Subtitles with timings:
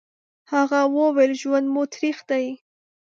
[0.53, 2.45] هغه وويل: ژوند مو تريخ دی.